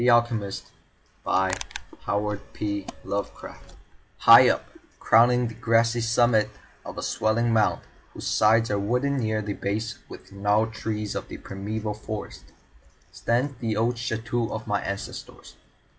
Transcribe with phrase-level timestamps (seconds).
[0.03, 0.45] NOVEMBER,
[1.25, 3.73] 1916 The Alchemist
[4.17, 4.65] High up,
[4.99, 6.49] crowning the grassy summit
[6.83, 7.81] of a swelling mound
[8.15, 12.45] whose sides are wooded near the base with the gnarled trees of the primeval forest,
[13.11, 15.55] stands the old chateau of my ancestors.